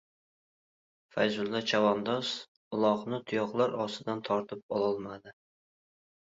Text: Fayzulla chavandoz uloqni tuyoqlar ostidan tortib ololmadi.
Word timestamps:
Fayzulla 1.15 1.61
chavandoz 1.73 2.33
uloqni 2.79 3.21
tuyoqlar 3.29 3.79
ostidan 3.87 4.27
tortib 4.33 4.67
ololmadi. 4.81 5.39